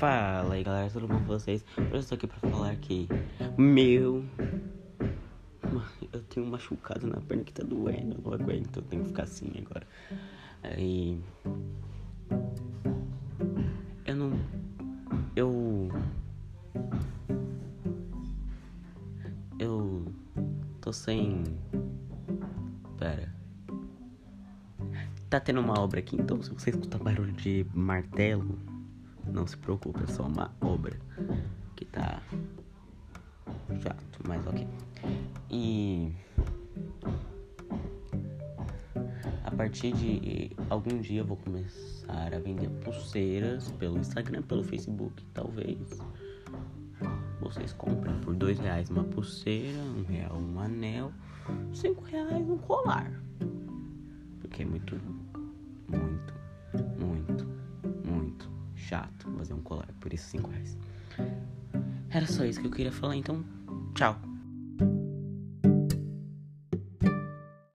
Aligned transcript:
Fala 0.00 0.54
aí 0.54 0.64
galera, 0.64 0.88
tudo 0.88 1.06
bom 1.06 1.18
com 1.18 1.26
vocês? 1.26 1.62
Hoje 1.76 1.90
eu 1.92 1.98
estou 2.00 2.16
aqui 2.16 2.26
pra 2.26 2.38
falar 2.38 2.74
que 2.76 3.06
meu. 3.58 4.24
Eu 6.10 6.22
tenho 6.22 6.46
um 6.46 6.48
machucado 6.48 7.06
na 7.06 7.20
perna 7.20 7.44
que 7.44 7.52
tá 7.52 7.62
doendo, 7.62 8.16
eu 8.16 8.22
não 8.24 8.32
aguento, 8.32 8.78
eu 8.78 8.82
tenho 8.82 9.02
que 9.02 9.08
ficar 9.10 9.24
assim 9.24 9.52
agora. 9.58 9.86
Aí. 10.62 11.22
Eu 14.06 14.16
não. 14.16 14.32
Eu. 15.36 15.90
Eu. 19.58 20.06
Tô 20.80 20.94
sem. 20.94 21.44
Pera. 22.98 23.34
Tá 25.28 25.38
tendo 25.40 25.60
uma 25.60 25.78
obra 25.78 26.00
aqui, 26.00 26.16
então 26.16 26.42
se 26.42 26.48
você 26.48 26.70
escutar 26.70 26.96
barulho 26.98 27.32
de 27.32 27.66
martelo, 27.74 28.58
não 29.32 29.46
se 29.46 29.56
preocupe, 29.56 30.02
é 30.02 30.06
só 30.06 30.24
uma 30.24 30.54
obra 30.60 30.98
que 31.76 31.84
tá 31.84 32.22
chato, 33.82 34.20
mas 34.26 34.46
ok. 34.46 34.66
E 35.50 36.12
a 39.44 39.50
partir 39.50 39.92
de 39.92 40.50
algum 40.68 41.00
dia 41.00 41.20
eu 41.20 41.26
vou 41.26 41.36
começar 41.36 42.34
a 42.34 42.38
vender 42.38 42.68
pulseiras 42.84 43.70
pelo 43.72 43.98
Instagram, 43.98 44.42
pelo 44.42 44.62
Facebook, 44.62 45.24
talvez. 45.34 46.00
Vocês 47.40 47.72
comprem 47.72 48.14
por 48.20 48.34
dois 48.34 48.58
reais 48.58 48.90
uma 48.90 49.04
pulseira, 49.04 49.78
um 49.78 50.04
real 50.04 50.36
um 50.36 50.60
anel, 50.60 51.12
cinco 51.72 52.02
reais 52.04 52.48
um 52.48 52.58
colar. 52.58 53.10
Porque 54.40 54.62
é 54.62 54.66
muito, 54.66 55.00
chato 58.90 59.30
fazer 59.38 59.54
um 59.54 59.60
colar, 59.60 59.88
por 60.00 60.12
isso 60.12 60.26
5 60.30 60.50
reais. 60.50 60.76
Era 62.10 62.26
só 62.26 62.44
isso 62.44 62.60
que 62.60 62.66
eu 62.66 62.72
queria 62.72 62.90
falar, 62.90 63.14
então 63.14 63.44
tchau. 63.94 64.20